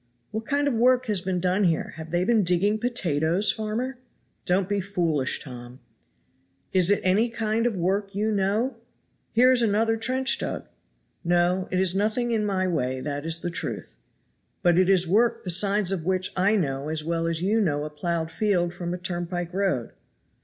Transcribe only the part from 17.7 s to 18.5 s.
a plowed